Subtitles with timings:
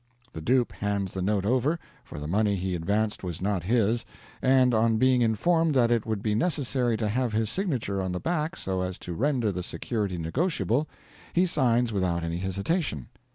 [0.33, 4.03] The dupe hands the note over, for the money he advanced was not his,
[4.41, 8.19] and, on being informed that it would be necessary to have his signature on the
[8.19, 10.89] back so as to render the security negotiable,
[11.33, 13.09] he signs without any hesitation.